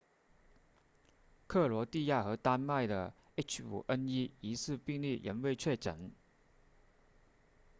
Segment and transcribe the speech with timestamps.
[1.45, 6.11] 克罗地亚和丹麦的 h5n1 疑似病例仍未确诊